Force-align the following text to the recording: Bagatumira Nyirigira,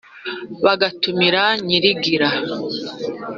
Bagatumira 0.65 1.43
Nyirigira, 1.65 2.29